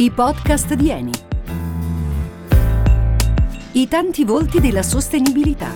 I 0.00 0.12
podcast 0.12 0.74
di 0.74 0.90
Eni. 0.90 1.10
I 3.72 3.88
tanti 3.88 4.22
volti 4.24 4.60
della 4.60 4.84
sostenibilità. 4.84 5.72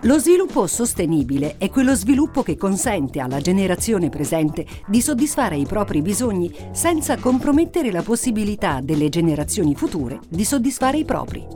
Lo 0.00 0.18
sviluppo 0.18 0.66
sostenibile 0.66 1.56
è 1.58 1.68
quello 1.68 1.94
sviluppo 1.94 2.42
che 2.42 2.56
consente 2.56 3.20
alla 3.20 3.42
generazione 3.42 4.08
presente 4.08 4.64
di 4.86 5.02
soddisfare 5.02 5.56
i 5.58 5.66
propri 5.66 6.00
bisogni 6.00 6.50
senza 6.72 7.18
compromettere 7.18 7.90
la 7.90 8.00
possibilità 8.00 8.80
delle 8.80 9.10
generazioni 9.10 9.74
future 9.74 10.20
di 10.26 10.46
soddisfare 10.46 10.96
i 10.96 11.04
propri. 11.04 11.46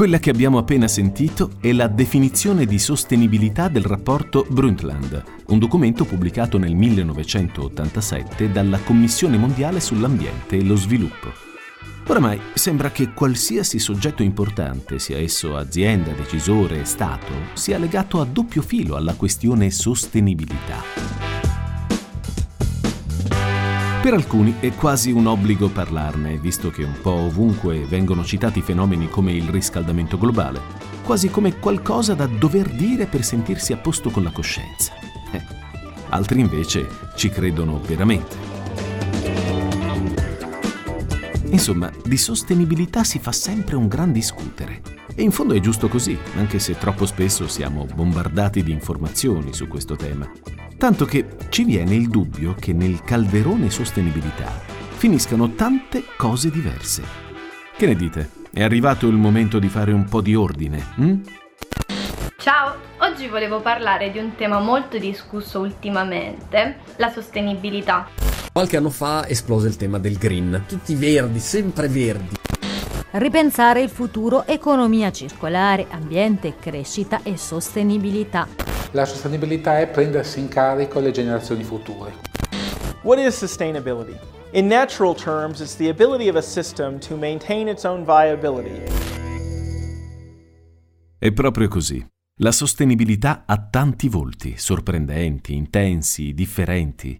Quella 0.00 0.18
che 0.18 0.30
abbiamo 0.30 0.56
appena 0.56 0.88
sentito 0.88 1.50
è 1.60 1.72
la 1.72 1.86
definizione 1.86 2.64
di 2.64 2.78
sostenibilità 2.78 3.68
del 3.68 3.84
rapporto 3.84 4.46
Brundtland, 4.48 5.22
un 5.48 5.58
documento 5.58 6.06
pubblicato 6.06 6.56
nel 6.56 6.74
1987 6.74 8.50
dalla 8.50 8.78
Commissione 8.78 9.36
mondiale 9.36 9.78
sull'ambiente 9.78 10.56
e 10.56 10.64
lo 10.64 10.74
sviluppo. 10.76 11.30
Oramai 12.06 12.40
sembra 12.54 12.90
che 12.90 13.12
qualsiasi 13.12 13.78
soggetto 13.78 14.22
importante, 14.22 14.98
sia 14.98 15.18
esso 15.18 15.54
azienda, 15.54 16.12
decisore, 16.12 16.86
Stato, 16.86 17.34
sia 17.52 17.76
legato 17.76 18.22
a 18.22 18.24
doppio 18.24 18.62
filo 18.62 18.96
alla 18.96 19.12
questione 19.12 19.70
sostenibilità. 19.70 21.39
Per 24.02 24.14
alcuni 24.14 24.54
è 24.60 24.72
quasi 24.72 25.10
un 25.10 25.26
obbligo 25.26 25.68
parlarne, 25.68 26.38
visto 26.38 26.70
che 26.70 26.82
un 26.82 26.94
po' 27.02 27.10
ovunque 27.10 27.84
vengono 27.84 28.24
citati 28.24 28.62
fenomeni 28.62 29.10
come 29.10 29.32
il 29.32 29.46
riscaldamento 29.50 30.16
globale, 30.16 30.58
quasi 31.04 31.28
come 31.28 31.58
qualcosa 31.58 32.14
da 32.14 32.24
dover 32.24 32.70
dire 32.70 33.04
per 33.04 33.22
sentirsi 33.22 33.74
a 33.74 33.76
posto 33.76 34.08
con 34.08 34.22
la 34.22 34.30
coscienza. 34.30 34.94
Eh, 35.32 35.42
altri 36.08 36.40
invece 36.40 36.88
ci 37.14 37.28
credono 37.28 37.78
veramente. 37.78 38.36
Insomma, 41.50 41.92
di 42.02 42.16
sostenibilità 42.16 43.04
si 43.04 43.18
fa 43.18 43.32
sempre 43.32 43.76
un 43.76 43.86
gran 43.86 44.12
discutere. 44.12 44.80
E 45.14 45.22
in 45.22 45.30
fondo 45.30 45.52
è 45.52 45.60
giusto 45.60 45.88
così, 45.88 46.16
anche 46.36 46.58
se 46.58 46.78
troppo 46.78 47.04
spesso 47.04 47.46
siamo 47.46 47.86
bombardati 47.94 48.62
di 48.62 48.72
informazioni 48.72 49.52
su 49.52 49.68
questo 49.68 49.94
tema. 49.94 50.26
Tanto 50.80 51.04
che 51.04 51.26
ci 51.50 51.64
viene 51.64 51.94
il 51.94 52.08
dubbio 52.08 52.54
che 52.58 52.72
nel 52.72 53.02
calderone 53.02 53.68
sostenibilità 53.68 54.50
finiscano 54.96 55.50
tante 55.50 56.04
cose 56.16 56.50
diverse. 56.50 57.02
Che 57.76 57.84
ne 57.84 57.94
dite? 57.94 58.30
È 58.50 58.62
arrivato 58.62 59.06
il 59.06 59.16
momento 59.16 59.58
di 59.58 59.68
fare 59.68 59.92
un 59.92 60.06
po' 60.06 60.22
di 60.22 60.34
ordine, 60.34 60.82
hm? 60.94 61.20
Ciao, 62.38 62.76
oggi 63.00 63.28
volevo 63.28 63.60
parlare 63.60 64.10
di 64.10 64.16
un 64.20 64.34
tema 64.36 64.58
molto 64.58 64.96
discusso 64.96 65.60
ultimamente, 65.60 66.78
la 66.96 67.10
sostenibilità. 67.10 68.08
Qualche 68.50 68.78
anno 68.78 68.88
fa 68.88 69.28
esplose 69.28 69.68
il 69.68 69.76
tema 69.76 69.98
del 69.98 70.16
green, 70.16 70.64
tutti 70.66 70.94
verdi, 70.94 71.40
sempre 71.40 71.88
verdi. 71.88 72.36
Ripensare 73.10 73.82
il 73.82 73.90
futuro, 73.90 74.46
economia 74.46 75.12
circolare, 75.12 75.88
ambiente, 75.90 76.54
crescita 76.58 77.20
e 77.22 77.36
sostenibilità. 77.36 78.69
La 78.92 79.04
sostenibilità 79.04 79.78
è 79.78 79.88
prendersi 79.88 80.40
in 80.40 80.48
carico 80.48 80.98
le 80.98 81.12
generazioni 81.12 81.62
future. 81.62 82.12
What 83.02 83.20
is 83.20 83.36
sustainability? 83.36 84.18
In 84.52 84.66
natural 84.66 85.14
terms, 85.14 85.60
it's 85.60 85.76
the 85.76 85.88
ability 85.90 86.28
of 86.28 86.34
a 86.34 86.42
system 86.42 86.98
to 86.98 87.16
maintain 87.16 87.68
its 87.68 87.84
own 87.84 88.04
viability. 88.04 88.82
È 91.16 91.32
proprio 91.32 91.68
così. 91.68 92.04
La 92.40 92.50
sostenibilità 92.50 93.44
ha 93.46 93.64
tanti 93.64 94.08
volti, 94.08 94.56
sorprendenti, 94.56 95.54
intensi, 95.54 96.34
differenti. 96.34 97.16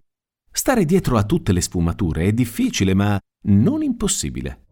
Stare 0.51 0.83
dietro 0.83 1.17
a 1.17 1.23
tutte 1.23 1.53
le 1.53 1.61
sfumature 1.61 2.25
è 2.25 2.33
difficile, 2.33 2.93
ma 2.93 3.17
non 3.43 3.81
impossibile. 3.81 4.65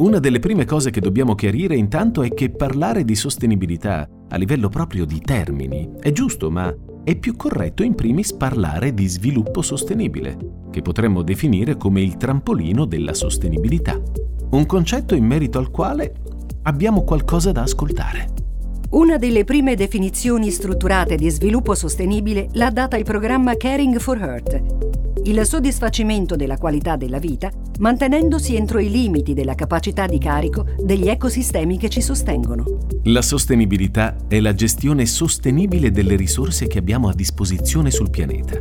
Una 0.00 0.18
delle 0.18 0.38
prime 0.38 0.64
cose 0.64 0.88
che 0.88 1.00
dobbiamo 1.02 1.34
chiarire 1.34 1.76
intanto 1.76 2.22
è 2.22 2.32
che 2.32 2.48
parlare 2.48 3.04
di 3.04 3.14
sostenibilità 3.14 4.08
a 4.30 4.36
livello 4.38 4.70
proprio 4.70 5.04
di 5.04 5.20
termini 5.20 5.90
è 6.00 6.10
giusto, 6.10 6.50
ma 6.50 6.74
è 7.04 7.14
più 7.16 7.36
corretto 7.36 7.82
in 7.82 7.94
primis 7.94 8.32
parlare 8.32 8.94
di 8.94 9.06
sviluppo 9.06 9.60
sostenibile, 9.60 10.38
che 10.70 10.80
potremmo 10.80 11.20
definire 11.20 11.76
come 11.76 12.00
il 12.00 12.16
trampolino 12.16 12.86
della 12.86 13.12
sostenibilità. 13.12 14.00
Un 14.52 14.64
concetto 14.64 15.14
in 15.14 15.26
merito 15.26 15.58
al 15.58 15.70
quale 15.70 16.14
abbiamo 16.62 17.04
qualcosa 17.04 17.52
da 17.52 17.60
ascoltare. 17.60 18.32
Una 18.92 19.18
delle 19.18 19.44
prime 19.44 19.74
definizioni 19.74 20.50
strutturate 20.50 21.14
di 21.14 21.28
sviluppo 21.28 21.74
sostenibile 21.74 22.48
l'ha 22.52 22.70
data 22.70 22.96
il 22.96 23.04
programma 23.04 23.54
Caring 23.54 23.98
for 23.98 24.16
Earth, 24.16 24.79
il 25.24 25.44
soddisfacimento 25.44 26.36
della 26.36 26.56
qualità 26.56 26.96
della 26.96 27.18
vita, 27.18 27.50
mantenendosi 27.78 28.56
entro 28.56 28.78
i 28.78 28.90
limiti 28.90 29.34
della 29.34 29.54
capacità 29.54 30.06
di 30.06 30.18
carico 30.18 30.66
degli 30.82 31.08
ecosistemi 31.08 31.78
che 31.78 31.88
ci 31.88 32.00
sostengono. 32.00 32.64
La 33.04 33.22
sostenibilità 33.22 34.16
è 34.28 34.40
la 34.40 34.54
gestione 34.54 35.06
sostenibile 35.06 35.90
delle 35.90 36.16
risorse 36.16 36.66
che 36.66 36.78
abbiamo 36.78 37.08
a 37.08 37.14
disposizione 37.14 37.90
sul 37.90 38.10
pianeta. 38.10 38.60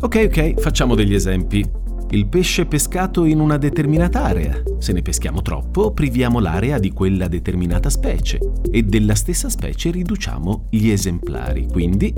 Ok, 0.00 0.28
ok, 0.28 0.60
facciamo 0.60 0.94
degli 0.94 1.14
esempi 1.14 1.84
il 2.10 2.28
pesce 2.28 2.66
pescato 2.66 3.24
in 3.24 3.40
una 3.40 3.56
determinata 3.56 4.22
area. 4.22 4.62
Se 4.78 4.92
ne 4.92 5.02
peschiamo 5.02 5.42
troppo, 5.42 5.92
priviamo 5.92 6.38
l'area 6.38 6.78
di 6.78 6.92
quella 6.92 7.26
determinata 7.26 7.90
specie 7.90 8.38
e 8.70 8.84
della 8.84 9.16
stessa 9.16 9.48
specie 9.48 9.90
riduciamo 9.90 10.66
gli 10.70 10.90
esemplari. 10.90 11.66
Quindi 11.66 12.14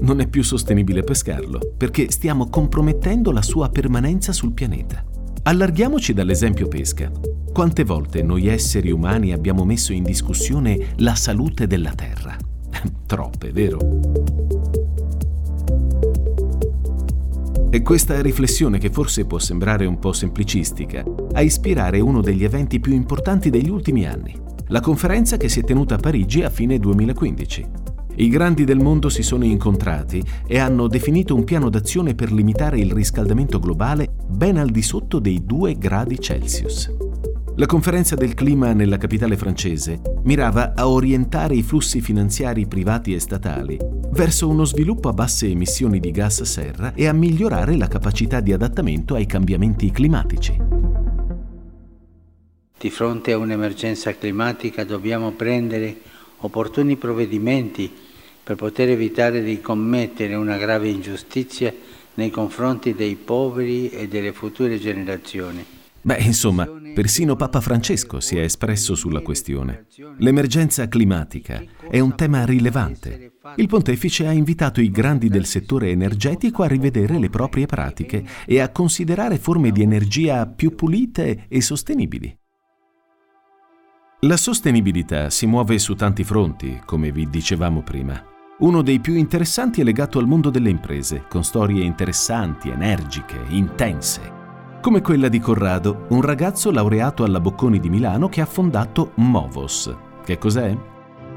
non 0.00 0.20
è 0.20 0.26
più 0.26 0.42
sostenibile 0.42 1.02
pescarlo, 1.02 1.74
perché 1.76 2.10
stiamo 2.10 2.48
compromettendo 2.48 3.30
la 3.32 3.42
sua 3.42 3.68
permanenza 3.68 4.32
sul 4.32 4.52
pianeta. 4.52 5.04
Allarghiamoci 5.42 6.12
dall'esempio 6.12 6.68
pesca. 6.68 7.10
Quante 7.52 7.84
volte 7.84 8.22
noi 8.22 8.46
esseri 8.46 8.90
umani 8.90 9.32
abbiamo 9.32 9.64
messo 9.64 9.92
in 9.92 10.02
discussione 10.02 10.88
la 10.96 11.14
salute 11.14 11.66
della 11.66 11.92
Terra? 11.92 12.36
Troppe, 13.06 13.50
vero? 13.50 13.78
È 17.70 17.82
questa 17.82 18.20
riflessione 18.20 18.78
che 18.78 18.90
forse 18.90 19.26
può 19.26 19.38
sembrare 19.38 19.86
un 19.86 19.98
po' 19.98 20.12
semplicistica 20.12 21.04
a 21.32 21.40
ispirare 21.40 22.00
uno 22.00 22.20
degli 22.20 22.44
eventi 22.44 22.80
più 22.80 22.92
importanti 22.92 23.48
degli 23.48 23.68
ultimi 23.68 24.06
anni, 24.06 24.36
la 24.68 24.80
conferenza 24.80 25.36
che 25.36 25.48
si 25.48 25.60
è 25.60 25.64
tenuta 25.64 25.94
a 25.94 25.98
Parigi 25.98 26.42
a 26.42 26.50
fine 26.50 26.78
2015. 26.78 27.89
I 28.20 28.28
grandi 28.28 28.64
del 28.64 28.80
mondo 28.80 29.08
si 29.08 29.22
sono 29.22 29.46
incontrati 29.46 30.22
e 30.46 30.58
hanno 30.58 30.88
definito 30.88 31.34
un 31.34 31.42
piano 31.42 31.70
d'azione 31.70 32.14
per 32.14 32.30
limitare 32.32 32.78
il 32.78 32.92
riscaldamento 32.92 33.58
globale 33.58 34.12
ben 34.28 34.58
al 34.58 34.68
di 34.68 34.82
sotto 34.82 35.18
dei 35.20 35.42
2 35.42 35.78
gradi 35.78 36.18
Celsius. 36.20 36.94
La 37.56 37.64
conferenza 37.64 38.16
del 38.16 38.34
clima 38.34 38.74
nella 38.74 38.98
capitale 38.98 39.38
francese 39.38 40.02
mirava 40.24 40.74
a 40.74 40.86
orientare 40.86 41.54
i 41.54 41.62
flussi 41.62 42.02
finanziari 42.02 42.66
privati 42.66 43.14
e 43.14 43.20
statali 43.20 43.78
verso 44.10 44.48
uno 44.48 44.66
sviluppo 44.66 45.08
a 45.08 45.14
basse 45.14 45.46
emissioni 45.46 45.98
di 45.98 46.10
gas 46.10 46.42
serra 46.42 46.92
e 46.92 47.06
a 47.06 47.14
migliorare 47.14 47.74
la 47.74 47.88
capacità 47.88 48.40
di 48.40 48.52
adattamento 48.52 49.14
ai 49.14 49.24
cambiamenti 49.24 49.90
climatici. 49.90 50.58
Di 52.78 52.90
fronte 52.90 53.32
a 53.32 53.38
un'emergenza 53.38 54.14
climatica 54.14 54.84
dobbiamo 54.84 55.30
prendere 55.30 55.96
opportuni 56.42 56.96
provvedimenti 56.96 58.08
per 58.50 58.58
poter 58.58 58.88
evitare 58.88 59.44
di 59.44 59.60
commettere 59.60 60.34
una 60.34 60.56
grave 60.56 60.88
ingiustizia 60.88 61.72
nei 62.14 62.30
confronti 62.30 62.96
dei 62.96 63.14
poveri 63.14 63.90
e 63.90 64.08
delle 64.08 64.32
future 64.32 64.76
generazioni. 64.76 65.64
Beh, 66.02 66.16
insomma, 66.16 66.68
persino 66.92 67.36
Papa 67.36 67.60
Francesco 67.60 68.18
si 68.18 68.38
è 68.38 68.42
espresso 68.42 68.96
sulla 68.96 69.20
questione. 69.20 69.86
L'emergenza 70.18 70.88
climatica 70.88 71.62
è 71.88 72.00
un 72.00 72.16
tema 72.16 72.44
rilevante. 72.44 73.34
Il 73.54 73.68
pontefice 73.68 74.26
ha 74.26 74.32
invitato 74.32 74.80
i 74.80 74.90
grandi 74.90 75.28
del 75.28 75.46
settore 75.46 75.90
energetico 75.90 76.64
a 76.64 76.66
rivedere 76.66 77.20
le 77.20 77.30
proprie 77.30 77.66
pratiche 77.66 78.24
e 78.46 78.58
a 78.58 78.70
considerare 78.70 79.38
forme 79.38 79.70
di 79.70 79.82
energia 79.82 80.44
più 80.46 80.74
pulite 80.74 81.44
e 81.46 81.60
sostenibili. 81.60 82.36
La 84.22 84.36
sostenibilità 84.36 85.30
si 85.30 85.46
muove 85.46 85.78
su 85.78 85.94
tanti 85.94 86.24
fronti, 86.24 86.80
come 86.84 87.12
vi 87.12 87.30
dicevamo 87.30 87.82
prima. 87.82 88.29
Uno 88.60 88.82
dei 88.82 89.00
più 89.00 89.14
interessanti 89.14 89.80
è 89.80 89.84
legato 89.84 90.18
al 90.18 90.26
mondo 90.26 90.50
delle 90.50 90.70
imprese, 90.70 91.24
con 91.28 91.44
storie 91.44 91.84
interessanti, 91.84 92.70
energiche, 92.70 93.40
intense 93.48 94.38
come 94.80 95.02
quella 95.02 95.28
di 95.28 95.40
Corrado, 95.40 96.06
un 96.08 96.22
ragazzo 96.22 96.70
laureato 96.70 97.22
alla 97.22 97.38
Bocconi 97.38 97.78
di 97.78 97.90
Milano 97.90 98.30
che 98.30 98.40
ha 98.40 98.46
fondato 98.46 99.12
Movos. 99.16 99.94
Che 100.24 100.38
cos'è? 100.38 100.74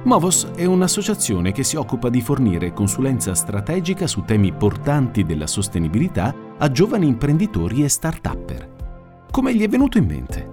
Movos 0.03 0.51
è 0.55 0.63
un'associazione 0.63 1.51
che 1.51 1.63
si 1.63 1.75
occupa 1.75 2.07
di 2.07 2.21
fornire 2.21 2.71
consulenza 2.71 3.35
strategica 3.35 4.07
su 4.07 4.23
temi 4.23 4.53
portanti 4.53 5.25
della 5.25 5.47
sostenibilità 5.47 6.33
a 6.57 6.71
giovani 6.71 7.05
imprenditori 7.05 7.83
e 7.83 7.89
start-upper. 7.89 9.25
Come 9.29 9.53
gli 9.53 9.63
è 9.63 9.67
venuto 9.67 9.97
in 9.97 10.05
mente? 10.05 10.49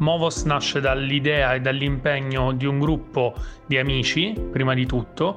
Movos 0.00 0.42
nasce 0.44 0.80
dall'idea 0.80 1.54
e 1.54 1.60
dall'impegno 1.60 2.52
di 2.52 2.66
un 2.66 2.78
gruppo 2.78 3.34
di 3.66 3.78
amici, 3.78 4.34
prima 4.50 4.74
di 4.74 4.86
tutto, 4.86 5.36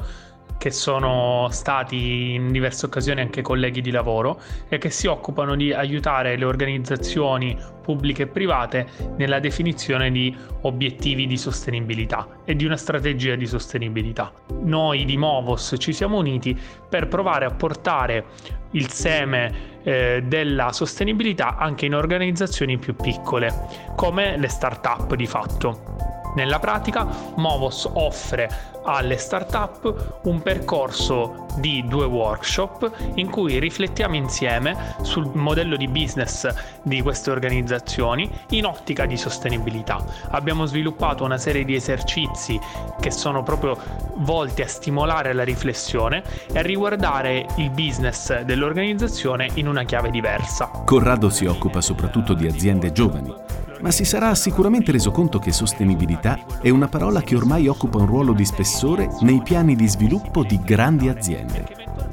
che 0.63 0.71
sono 0.71 1.49
stati 1.51 2.35
in 2.35 2.53
diverse 2.53 2.85
occasioni 2.85 3.19
anche 3.19 3.41
colleghi 3.41 3.81
di 3.81 3.91
lavoro 3.91 4.39
e 4.69 4.77
che 4.77 4.91
si 4.91 5.07
occupano 5.07 5.57
di 5.57 5.73
aiutare 5.73 6.37
le 6.37 6.45
organizzazioni 6.45 7.57
pubbliche 7.81 8.23
e 8.23 8.27
private 8.27 8.87
nella 9.17 9.39
definizione 9.39 10.09
di 10.09 10.33
obiettivi 10.61 11.27
di 11.27 11.35
sostenibilità 11.35 12.39
e 12.45 12.55
di 12.55 12.63
una 12.63 12.77
strategia 12.77 13.35
di 13.35 13.45
sostenibilità. 13.45 14.31
Noi 14.61 15.03
di 15.03 15.17
Movos 15.17 15.75
ci 15.79 15.91
siamo 15.91 16.17
uniti 16.17 16.57
per 16.87 17.09
provare 17.09 17.43
a 17.43 17.51
portare 17.51 18.27
il 18.71 18.89
seme 18.89 19.81
eh, 19.83 20.23
della 20.25 20.71
sostenibilità 20.71 21.57
anche 21.57 21.87
in 21.87 21.93
organizzazioni 21.93 22.77
più 22.77 22.95
piccole, 22.95 23.53
come 23.97 24.37
le 24.37 24.47
start-up 24.47 25.13
di 25.13 25.25
fatto. 25.25 26.22
Nella 26.35 26.59
pratica, 26.59 27.07
Movos 27.35 27.89
offre 27.93 28.49
alle 28.85 29.17
start-up 29.17 30.19
un 30.23 30.41
percorso 30.41 31.45
di 31.57 31.83
due 31.87 32.05
workshop 32.05 32.91
in 33.15 33.29
cui 33.29 33.59
riflettiamo 33.59 34.15
insieme 34.15 34.95
sul 35.01 35.29
modello 35.33 35.75
di 35.75 35.87
business 35.87 36.47
di 36.81 37.01
queste 37.01 37.31
organizzazioni 37.31 38.29
in 38.49 38.65
ottica 38.65 39.05
di 39.05 39.17
sostenibilità. 39.17 40.03
Abbiamo 40.31 40.65
sviluppato 40.65 41.23
una 41.23 41.37
serie 41.37 41.63
di 41.63 41.75
esercizi 41.75 42.59
che 42.99 43.11
sono 43.11 43.43
proprio 43.43 43.77
volti 44.17 44.61
a 44.61 44.67
stimolare 44.67 45.33
la 45.33 45.43
riflessione 45.43 46.23
e 46.51 46.59
a 46.59 46.61
riguardare 46.61 47.45
il 47.57 47.69
business 47.69 48.41
dell'organizzazione 48.41 49.49
in 49.55 49.67
una 49.67 49.83
chiave 49.83 50.09
diversa. 50.09 50.69
Corrado 50.85 51.29
si 51.29 51.45
occupa 51.45 51.81
soprattutto 51.81 52.33
di 52.33 52.47
aziende 52.47 52.91
giovani 52.91 53.52
ma 53.83 53.91
si 53.91 54.05
sarà 54.05 54.33
sicuramente 54.33 54.93
reso 54.93 55.11
conto 55.11 55.39
che 55.39 55.51
sostenibilità 55.51 56.39
è 56.61 56.69
una 56.69 56.87
parola 56.87 57.21
che 57.21 57.35
ormai 57.35 57.67
occupa 57.67 57.97
un 57.97 58.05
ruolo 58.05 58.31
di 58.31 58.45
spessore 58.45 59.09
nei 59.19 59.41
piani 59.43 59.75
di 59.75 59.87
sviluppo 59.89 60.43
di 60.43 60.57
grandi 60.63 61.09
aziende. 61.09 61.65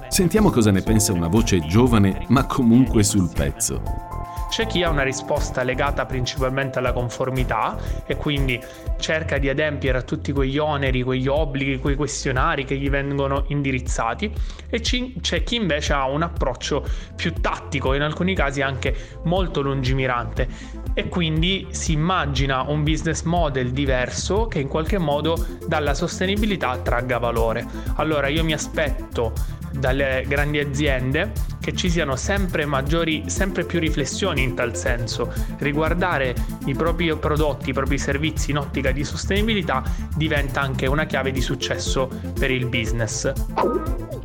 Sentiamo 0.08 0.50
cosa 0.50 0.72
ne 0.72 0.82
pensa 0.82 1.12
una 1.12 1.28
voce 1.28 1.60
giovane 1.60 2.24
ma 2.26 2.44
comunque 2.44 3.04
sul 3.04 3.30
pezzo. 3.32 4.19
C'è 4.50 4.66
chi 4.66 4.82
ha 4.82 4.90
una 4.90 5.04
risposta 5.04 5.62
legata 5.62 6.04
principalmente 6.06 6.80
alla 6.80 6.92
conformità 6.92 7.78
e 8.04 8.16
quindi 8.16 8.60
cerca 8.98 9.38
di 9.38 9.48
adempiere 9.48 9.98
a 9.98 10.02
tutti 10.02 10.32
quegli 10.32 10.58
oneri, 10.58 11.04
quegli 11.04 11.28
obblighi, 11.28 11.78
quei 11.78 11.94
questionari 11.94 12.64
che 12.64 12.76
gli 12.76 12.90
vengono 12.90 13.44
indirizzati 13.46 14.30
e 14.68 14.80
c'è 14.80 15.44
chi 15.44 15.54
invece 15.54 15.92
ha 15.92 16.06
un 16.08 16.22
approccio 16.22 16.84
più 17.14 17.32
tattico, 17.32 17.94
in 17.94 18.02
alcuni 18.02 18.34
casi 18.34 18.60
anche 18.60 18.94
molto 19.22 19.60
lungimirante 19.60 20.48
e 20.94 21.08
quindi 21.08 21.68
si 21.70 21.92
immagina 21.92 22.62
un 22.62 22.82
business 22.82 23.22
model 23.22 23.70
diverso 23.70 24.48
che 24.48 24.58
in 24.58 24.66
qualche 24.66 24.98
modo 24.98 25.46
dalla 25.66 25.94
sostenibilità 25.94 26.76
tragga 26.78 27.18
valore. 27.18 27.64
Allora 27.94 28.26
io 28.26 28.42
mi 28.42 28.52
aspetto 28.52 29.32
dalle 29.70 30.24
grandi 30.26 30.58
aziende 30.58 31.49
che 31.60 31.74
ci 31.74 31.90
siano 31.90 32.16
sempre 32.16 32.64
maggiori, 32.64 33.24
sempre 33.26 33.64
più 33.64 33.78
riflessioni 33.78 34.42
in 34.42 34.54
tal 34.54 34.76
senso. 34.76 35.32
Riguardare 35.58 36.34
i 36.64 36.74
propri 36.74 37.14
prodotti, 37.16 37.70
i 37.70 37.72
propri 37.72 37.98
servizi 37.98 38.50
in 38.50 38.58
ottica 38.58 38.90
di 38.90 39.04
sostenibilità 39.04 39.82
diventa 40.16 40.60
anche 40.60 40.86
una 40.86 41.04
chiave 41.04 41.30
di 41.30 41.40
successo 41.40 42.10
per 42.38 42.50
il 42.50 42.66
business. 42.66 43.30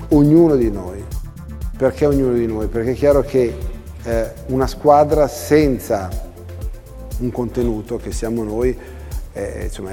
Ognuno 0.10 0.56
di 0.56 0.72
noi. 0.72 1.04
Perché 1.78 2.06
ognuno 2.06 2.34
di 2.34 2.48
noi? 2.48 2.68
Perché 2.68 2.92
è 2.92 2.96
chiaro 2.96 3.22
che 3.22 3.54
eh, 4.04 4.32
una 4.48 4.66
squadra 4.66 5.28
senza 5.28 6.10
un 7.18 7.32
contenuto 7.32 7.98
che 7.98 8.12
siamo 8.12 8.44
noi 8.44 8.78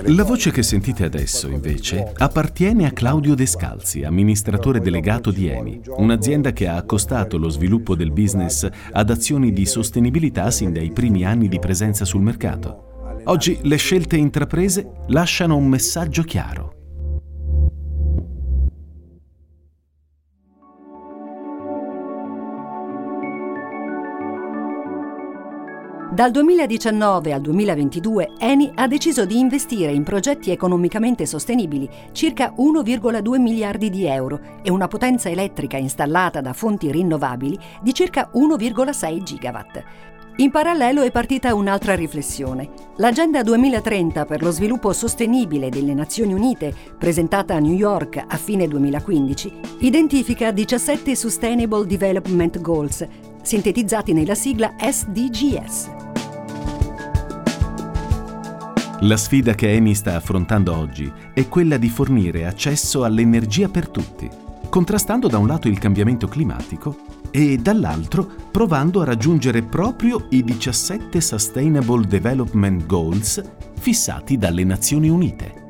la 0.04 0.22
voce 0.22 0.52
che 0.52 0.62
sentite 0.62 1.04
adesso, 1.04 1.48
invece, 1.48 2.12
appartiene 2.16 2.86
a 2.86 2.92
Claudio 2.92 3.34
Descalzi, 3.34 4.04
amministratore 4.04 4.78
delegato 4.78 5.32
di 5.32 5.48
Eni, 5.48 5.80
un'azienda 5.96 6.52
che 6.52 6.68
ha 6.68 6.76
accostato 6.76 7.38
lo 7.38 7.48
sviluppo 7.48 7.96
del 7.96 8.12
business 8.12 8.68
ad 8.92 9.10
azioni 9.10 9.52
di 9.52 9.66
sostenibilità 9.66 10.52
sin 10.52 10.72
dai 10.72 10.92
primi 10.92 11.24
anni 11.24 11.48
di 11.48 11.58
presenza 11.58 12.04
sul 12.04 12.22
mercato. 12.22 13.20
Oggi 13.24 13.58
le 13.62 13.76
scelte 13.76 14.16
intraprese 14.16 14.88
lasciano 15.08 15.56
un 15.56 15.66
messaggio 15.66 16.22
chiaro. 16.22 16.81
Dal 26.12 26.30
2019 26.30 27.32
al 27.32 27.40
2022 27.40 28.32
Eni 28.36 28.70
ha 28.74 28.86
deciso 28.86 29.24
di 29.24 29.38
investire 29.38 29.92
in 29.92 30.02
progetti 30.02 30.50
economicamente 30.50 31.24
sostenibili 31.24 31.88
circa 32.12 32.52
1,2 32.54 33.40
miliardi 33.40 33.88
di 33.88 34.04
euro 34.04 34.38
e 34.62 34.70
una 34.70 34.88
potenza 34.88 35.30
elettrica 35.30 35.78
installata 35.78 36.42
da 36.42 36.52
fonti 36.52 36.92
rinnovabili 36.92 37.58
di 37.80 37.94
circa 37.94 38.30
1,6 38.34 39.22
gigawatt. 39.22 39.82
In 40.36 40.50
parallelo 40.50 41.00
è 41.00 41.10
partita 41.10 41.54
un'altra 41.54 41.94
riflessione. 41.94 42.68
L'Agenda 42.96 43.42
2030 43.42 44.26
per 44.26 44.42
lo 44.42 44.50
sviluppo 44.50 44.92
sostenibile 44.92 45.70
delle 45.70 45.94
Nazioni 45.94 46.34
Unite, 46.34 46.74
presentata 46.98 47.54
a 47.54 47.58
New 47.58 47.74
York 47.74 48.22
a 48.26 48.36
fine 48.36 48.68
2015, 48.68 49.60
identifica 49.78 50.50
17 50.50 51.14
Sustainable 51.14 51.86
Development 51.86 52.60
Goals, 52.60 53.06
sintetizzati 53.40 54.12
nella 54.12 54.34
sigla 54.34 54.74
SDGs. 54.78 56.01
La 59.04 59.16
sfida 59.16 59.56
che 59.56 59.72
Eni 59.72 59.96
sta 59.96 60.14
affrontando 60.14 60.76
oggi 60.76 61.10
è 61.34 61.48
quella 61.48 61.76
di 61.76 61.88
fornire 61.88 62.46
accesso 62.46 63.02
all'energia 63.02 63.68
per 63.68 63.88
tutti, 63.88 64.30
contrastando 64.68 65.26
da 65.26 65.38
un 65.38 65.48
lato 65.48 65.66
il 65.66 65.80
cambiamento 65.80 66.28
climatico 66.28 66.98
e 67.32 67.56
dall'altro 67.56 68.24
provando 68.52 69.00
a 69.00 69.04
raggiungere 69.04 69.62
proprio 69.62 70.26
i 70.30 70.44
17 70.44 71.20
Sustainable 71.20 72.06
Development 72.06 72.86
Goals 72.86 73.42
fissati 73.76 74.38
dalle 74.38 74.62
Nazioni 74.62 75.08
Unite. 75.08 75.61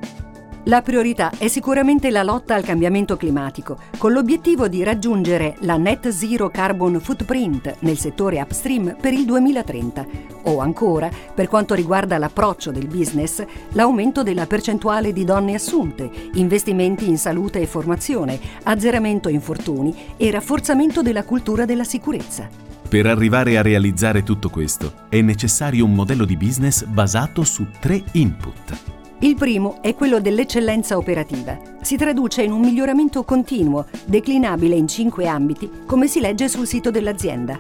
La 0.67 0.81
priorità 0.81 1.33
è 1.39 1.49
sicuramente 1.49 2.09
la 2.09 2.23
lotta 2.23 2.55
al 2.55 2.63
cambiamento 2.63 3.17
climatico, 3.17 3.79
con 3.99 4.13
l'obiettivo 4.13 4.69
di 4.69 4.85
raggiungere 4.85 5.57
la 5.63 5.77
net 5.77 6.11
zero 6.11 6.51
carbon 6.51 7.01
footprint 7.01 7.79
nel 7.81 7.99
settore 7.99 8.41
upstream 8.41 8.95
per 9.01 9.13
il 9.13 9.25
2030, 9.25 10.07
o 10.45 10.61
ancora, 10.61 11.11
per 11.35 11.49
quanto 11.49 11.75
riguarda 11.75 12.17
l'approccio 12.17 12.71
del 12.71 12.87
business, 12.87 13.45
l'aumento 13.73 14.23
della 14.23 14.47
percentuale 14.47 15.13
di 15.13 15.25
donne 15.25 15.55
assunte, 15.55 16.09
investimenti 16.35 17.09
in 17.09 17.19
salute 17.19 17.61
e 17.61 17.67
formazione, 17.67 18.39
azzeramento 18.63 19.29
infortuni 19.29 19.93
e 20.17 20.31
rafforzamento 20.31 21.03
della 21.03 21.25
cultura 21.25 21.65
della 21.65 21.83
sicurezza. 21.83 22.49
Per 22.89 23.07
arrivare 23.07 23.59
a 23.59 23.63
realizzare 23.63 24.23
tutto 24.23 24.49
questo 24.49 24.93
è 25.09 25.21
necessario 25.23 25.85
un 25.85 25.93
modello 25.93 26.25
di 26.25 26.37
business 26.37 26.85
basato 26.85 27.43
su 27.43 27.67
tre 27.81 28.01
input 28.13 29.01
il 29.23 29.37
primo 29.37 29.81
è 29.81 29.95
quello 29.95 30.21
dell'eccellenza 30.21 30.97
operativa. 30.97 31.57
Si 31.81 31.97
traduce 31.97 32.43
in 32.43 32.51
un 32.51 32.61
miglioramento 32.61 33.23
continuo, 33.23 33.87
declinabile 34.05 34.75
in 34.75 34.89
cinque 34.89 35.29
ambiti, 35.29 35.71
come 35.87 36.09
si 36.09 36.19
legge 36.19 36.49
sul 36.49 36.67
sito 36.67 36.91
dell'azienda. 36.91 37.57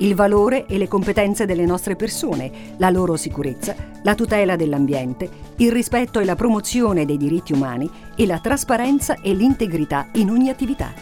Il 0.00 0.14
valore 0.14 0.66
e 0.66 0.76
le 0.76 0.86
competenze 0.86 1.46
delle 1.46 1.64
nostre 1.64 1.96
persone, 1.96 2.74
la 2.76 2.90
loro 2.90 3.16
sicurezza, 3.16 3.74
la 4.02 4.14
tutela 4.14 4.54
dell'ambiente, 4.54 5.30
il 5.56 5.72
rispetto 5.72 6.20
e 6.20 6.26
la 6.26 6.36
promozione 6.36 7.06
dei 7.06 7.16
diritti 7.16 7.54
umani 7.54 7.90
e 8.14 8.26
la 8.26 8.38
trasparenza 8.38 9.16
e 9.22 9.32
l'integrità 9.32 10.08
in 10.16 10.28
ogni 10.28 10.50
attività. 10.50 10.92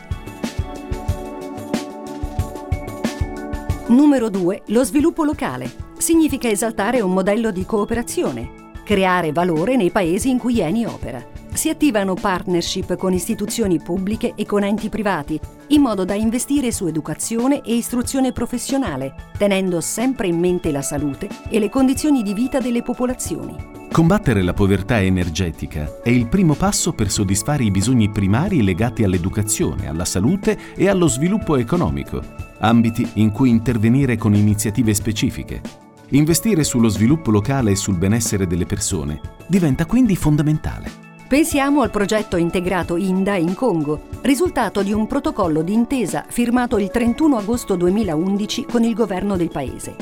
Numero 3.89 4.29
2. 4.31 4.63
Lo 4.67 4.85
sviluppo 4.85 5.25
locale. 5.25 5.69
Significa 5.99 6.49
esaltare 6.49 7.01
un 7.01 7.13
modello 7.13 7.51
di 7.51 7.65
cooperazione, 7.65 8.66
creare 8.87 9.33
valore 9.33 9.75
nei 9.75 9.90
paesi 9.90 10.31
in 10.31 10.38
cui 10.38 10.61
Eni 10.61 10.87
opera. 10.87 11.21
Si 11.52 11.69
attivano 11.69 12.14
partnership 12.14 12.97
con 12.97 13.12
istituzioni 13.12 13.81
pubbliche 13.81 14.35
e 14.37 14.47
con 14.47 14.62
enti 14.62 14.88
privati, 14.88 15.40
in 15.69 15.81
modo 15.81 16.05
da 16.05 16.14
investire 16.14 16.71
su 16.71 16.87
educazione 16.87 17.62
e 17.62 17.75
istruzione 17.75 18.31
professionale, 18.31 19.14
tenendo 19.37 19.81
sempre 19.81 20.28
in 20.28 20.38
mente 20.38 20.71
la 20.71 20.83
salute 20.83 21.28
e 21.49 21.59
le 21.59 21.69
condizioni 21.69 22.23
di 22.23 22.33
vita 22.33 22.61
delle 22.61 22.83
popolazioni. 22.83 23.57
Combattere 23.90 24.43
la 24.43 24.52
povertà 24.52 25.00
energetica 25.00 26.02
è 26.02 26.11
il 26.11 26.28
primo 26.28 26.55
passo 26.55 26.93
per 26.93 27.11
soddisfare 27.11 27.64
i 27.64 27.71
bisogni 27.71 28.11
primari 28.11 28.62
legati 28.62 29.02
all'educazione, 29.02 29.88
alla 29.88 30.05
salute 30.05 30.59
e 30.76 30.88
allo 30.88 31.09
sviluppo 31.09 31.57
economico, 31.57 32.23
ambiti 32.59 33.09
in 33.14 33.33
cui 33.33 33.49
intervenire 33.49 34.16
con 34.16 34.35
iniziative 34.35 34.93
specifiche. 34.95 35.86
Investire 36.11 36.63
sullo 36.63 36.89
sviluppo 36.89 37.33
locale 37.33 37.73
e 37.73 37.77
sul 37.77 37.97
benessere 37.97 38.47
delle 38.47 38.65
persone 38.65 39.21
diventa 39.49 39.87
quindi 39.87 40.15
fondamentale. 40.15 41.05
Pensiamo 41.27 41.83
al 41.83 41.91
progetto 41.91 42.37
integrato 42.37 42.95
INDA 42.95 43.35
in 43.35 43.55
Congo, 43.55 44.03
risultato 44.21 44.85
di 44.85 44.93
un 44.93 45.09
protocollo 45.09 45.63
d'intesa 45.63 46.25
firmato 46.29 46.79
il 46.79 46.91
31 46.91 47.39
agosto 47.39 47.75
2011 47.75 48.67
con 48.67 48.85
il 48.85 48.95
governo 48.95 49.37
del 49.37 49.51
paese. 49.51 49.97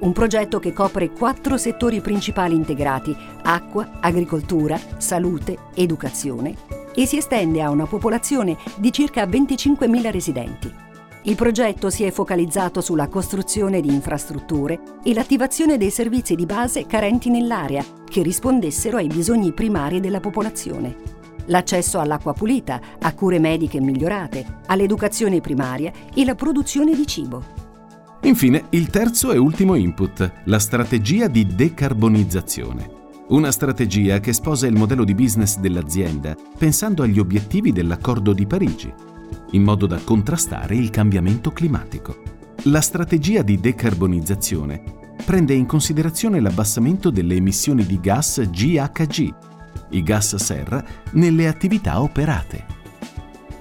un 0.00 0.12
progetto 0.12 0.58
che 0.60 0.72
copre 0.72 1.10
quattro 1.10 1.58
settori 1.58 2.00
principali 2.00 2.54
integrati, 2.54 3.14
acqua, 3.42 3.98
agricoltura, 4.00 4.80
salute, 4.96 5.58
educazione, 5.74 6.56
e 6.94 7.04
si 7.04 7.18
estende 7.18 7.60
a 7.60 7.68
una 7.68 7.84
popolazione 7.84 8.56
di 8.76 8.90
circa 8.92 9.24
25.000 9.24 10.10
residenti. 10.10 10.74
Il 11.24 11.34
progetto 11.34 11.90
si 11.90 12.04
è 12.04 12.10
focalizzato 12.10 12.80
sulla 12.80 13.08
costruzione 13.08 13.82
di 13.82 13.92
infrastrutture 13.92 14.80
e 15.02 15.12
l'attivazione 15.12 15.76
dei 15.76 15.90
servizi 15.90 16.34
di 16.34 16.46
base 16.46 16.86
carenti 16.86 17.28
nell'area 17.28 17.84
che 18.08 18.22
rispondessero 18.22 18.96
ai 18.96 19.06
bisogni 19.06 19.52
primari 19.52 20.00
della 20.00 20.20
popolazione. 20.20 20.96
L'accesso 21.46 21.98
all'acqua 21.98 22.32
pulita, 22.32 22.80
a 22.98 23.12
cure 23.12 23.38
mediche 23.38 23.80
migliorate, 23.80 24.60
all'educazione 24.66 25.42
primaria 25.42 25.92
e 26.14 26.24
la 26.24 26.34
produzione 26.34 26.94
di 26.94 27.06
cibo. 27.06 27.44
Infine, 28.22 28.64
il 28.70 28.88
terzo 28.88 29.30
e 29.32 29.36
ultimo 29.36 29.74
input, 29.74 30.32
la 30.44 30.58
strategia 30.58 31.26
di 31.26 31.46
decarbonizzazione. 31.46 32.98
Una 33.28 33.50
strategia 33.50 34.20
che 34.20 34.32
sposa 34.32 34.66
il 34.66 34.74
modello 34.74 35.04
di 35.04 35.14
business 35.14 35.58
dell'azienda 35.58 36.34
pensando 36.56 37.02
agli 37.02 37.18
obiettivi 37.18 37.72
dell'accordo 37.72 38.32
di 38.32 38.46
Parigi, 38.46 38.92
in 39.52 39.62
modo 39.62 39.86
da 39.86 39.98
contrastare 40.02 40.76
il 40.76 40.90
cambiamento 40.90 41.50
climatico. 41.50 42.22
La 42.64 42.80
strategia 42.80 43.42
di 43.42 43.58
decarbonizzazione 43.58 44.82
prende 45.24 45.54
in 45.54 45.66
considerazione 45.66 46.40
l'abbassamento 46.40 47.10
delle 47.10 47.34
emissioni 47.34 47.86
di 47.86 48.00
gas 48.00 48.40
GHG, 48.48 49.34
i 49.90 50.02
gas 50.02 50.36
serra, 50.36 50.84
nelle 51.12 51.46
attività 51.46 52.02
operate. 52.02 52.78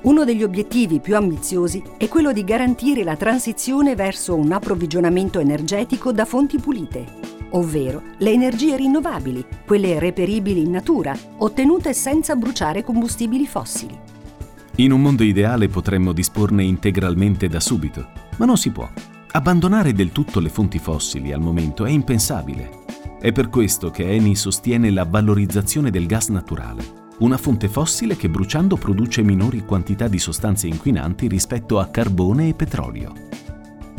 Uno 0.01 0.23
degli 0.23 0.43
obiettivi 0.43 0.99
più 0.99 1.15
ambiziosi 1.15 1.83
è 1.97 2.07
quello 2.07 2.31
di 2.31 2.43
garantire 2.43 3.03
la 3.03 3.17
transizione 3.17 3.95
verso 3.95 4.35
un 4.35 4.51
approvvigionamento 4.51 5.39
energetico 5.39 6.13
da 6.13 6.23
fonti 6.23 6.57
pulite, 6.57 7.05
ovvero 7.51 8.01
le 8.17 8.31
energie 8.31 8.77
rinnovabili, 8.77 9.45
quelle 9.65 9.99
reperibili 9.99 10.61
in 10.61 10.71
natura, 10.71 11.15
ottenute 11.37 11.93
senza 11.93 12.35
bruciare 12.35 12.83
combustibili 12.83 13.45
fossili. 13.45 14.08
In 14.79 14.93
un 14.93 15.01
mondo 15.01 15.23
ideale 15.23 15.67
potremmo 15.67 16.13
disporne 16.13 16.63
integralmente 16.63 17.49
da 17.49 17.59
subito, 17.59 18.07
ma 18.37 18.45
non 18.45 18.55
si 18.55 18.71
può. 18.71 18.89
Abbandonare 19.31 19.91
del 19.91 20.13
tutto 20.13 20.39
le 20.39 20.47
fonti 20.47 20.79
fossili 20.79 21.33
al 21.33 21.41
momento 21.41 21.83
è 21.83 21.89
impensabile. 21.89 22.85
È 23.19 23.33
per 23.33 23.49
questo 23.49 23.91
che 23.91 24.09
Eni 24.09 24.37
sostiene 24.37 24.89
la 24.89 25.03
valorizzazione 25.03 25.91
del 25.91 26.05
gas 26.05 26.29
naturale 26.29 27.07
una 27.19 27.35
fonte 27.37 27.67
fossile 27.67 28.15
che 28.15 28.29
bruciando 28.29 28.77
produce 28.77 29.21
minori 29.23 29.65
quantità 29.65 30.07
di 30.07 30.19
sostanze 30.19 30.67
inquinanti 30.67 31.27
rispetto 31.27 31.77
a 31.77 31.87
carbone 31.87 32.47
e 32.47 32.53
petrolio. 32.53 33.11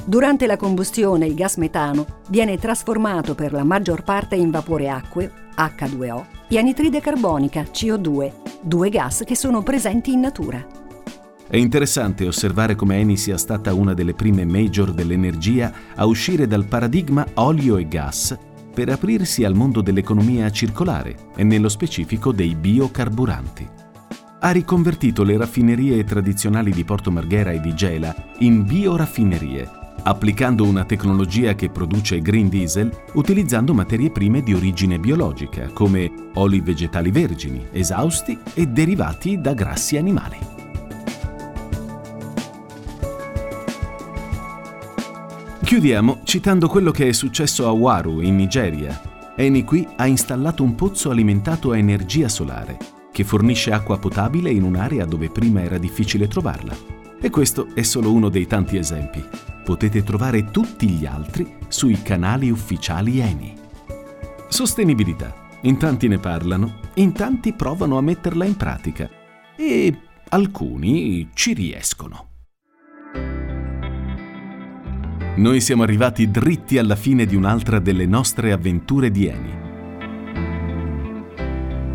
Durante 0.07 0.47
la 0.47 0.57
combustione 0.57 1.27
il 1.27 1.35
gas 1.35 1.57
metano 1.57 2.07
viene 2.29 2.57
trasformato 2.57 3.35
per 3.35 3.53
la 3.53 3.65
maggior 3.65 4.03
parte 4.03 4.37
in 4.37 4.51
vapore 4.51 4.89
acqueo, 4.89 5.31
H2O, 5.55 6.40
e 6.53 6.59
anidride 6.59 7.01
carbonica, 7.01 7.63
CO2, 7.63 8.33
due 8.61 8.89
gas 8.89 9.23
che 9.25 9.37
sono 9.37 9.63
presenti 9.63 10.13
in 10.13 10.21
natura. 10.21 10.67
È 11.49 11.57
interessante 11.57 12.27
osservare 12.27 12.75
come 12.75 12.99
Eni 12.99 13.17
sia 13.17 13.39
stata 13.39 13.73
una 13.73 13.95
delle 13.95 14.15
prime 14.15 14.45
major 14.45 14.93
dell'energia 14.93 15.73
a 15.95 16.07
uscire 16.07 16.49
dal 16.49 16.65
paradigma 16.65 17.25
olio 17.35 17.77
e 17.77 17.87
gas 17.87 18.37
per 18.73 18.89
aprirsi 18.89 19.45
al 19.45 19.55
mondo 19.55 19.81
dell'economia 19.81 20.51
circolare 20.51 21.31
e 21.37 21.45
nello 21.45 21.69
specifico 21.69 22.33
dei 22.33 22.55
biocarburanti. 22.55 23.69
Ha 24.41 24.51
riconvertito 24.51 25.23
le 25.23 25.37
raffinerie 25.37 26.03
tradizionali 26.03 26.73
di 26.73 26.85
Porto 26.85 27.11
Marghera 27.11 27.53
e 27.53 27.61
di 27.61 27.75
Gela 27.75 28.15
in 28.39 28.65
bioraffinerie, 28.65 29.80
applicando 30.03 30.65
una 30.65 30.85
tecnologia 30.85 31.55
che 31.55 31.71
produce 31.71 32.21
green 32.21 32.49
diesel 32.49 32.91
utilizzando 33.15 33.75
materie 33.75 34.11
prime 34.11 34.43
di 34.43 34.55
origine 34.55 34.99
biologica 34.99 35.71
come 35.73 36.11
oli 36.35 36.61
vegetali 36.61 37.11
vergini, 37.11 37.67
esausti 37.71 38.39
e 38.55 38.67
derivati 38.67 39.41
da 39.41 39.55
grassi 39.55 39.97
animali. 39.97 40.39
Chiudiamo 45.63 46.23
citando 46.25 46.67
quello 46.67 46.91
che 46.91 47.07
è 47.07 47.13
successo 47.13 47.69
a 47.69 47.71
Waru, 47.71 48.23
in 48.23 48.35
Nigeria. 48.35 49.01
Eni 49.37 49.63
qui 49.63 49.87
ha 49.97 50.07
installato 50.07 50.65
un 50.65 50.75
pozzo 50.75 51.11
alimentato 51.11 51.71
a 51.71 51.79
energia 51.79 52.29
solare, 52.29 52.77
che 53.13 53.23
fornisce 53.23 53.71
acqua 53.71 53.97
potabile 53.99 54.51
in 54.51 54.65
un'area 54.65 55.05
dove 55.05 55.31
prima 55.31 55.63
era 55.63 55.79
difficile 55.79 56.27
trovarla. 56.27 56.77
E 57.21 57.31
questo 57.31 57.69
è 57.75 57.83
solo 57.83 58.11
uno 58.13 58.29
dei 58.29 58.49
tanti 58.49 58.79
esempi. 58.79 59.25
Potete 59.71 60.03
trovare 60.03 60.47
tutti 60.47 60.89
gli 60.89 61.07
altri 61.07 61.59
sui 61.69 62.03
canali 62.03 62.51
ufficiali 62.51 63.21
Eni. 63.21 63.57
Sostenibilità. 64.49 65.33
In 65.61 65.79
tanti 65.79 66.09
ne 66.09 66.19
parlano, 66.19 66.81
in 66.95 67.13
tanti 67.13 67.53
provano 67.53 67.97
a 67.97 68.01
metterla 68.01 68.45
in 68.45 68.57
pratica 68.57 69.09
e 69.57 69.97
alcuni 70.31 71.29
ci 71.35 71.53
riescono. 71.53 72.31
Noi 75.37 75.61
siamo 75.61 75.85
arrivati 75.85 76.29
dritti 76.33 76.77
alla 76.77 76.97
fine 76.97 77.25
di 77.25 77.37
un'altra 77.37 77.79
delle 77.79 78.07
nostre 78.07 78.51
avventure 78.51 79.13
di 79.13 79.27
Eni. 79.29 79.59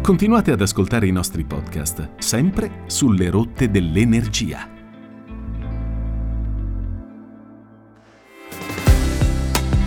Continuate 0.01 0.51
ad 0.51 0.62
ascoltare 0.62 1.08
i 1.08 1.12
nostri 1.12 1.44
podcast, 1.44 2.20
sempre 2.20 2.84
sulle 2.86 3.29
rotte 3.29 3.70
dell'energia. 3.70 4.75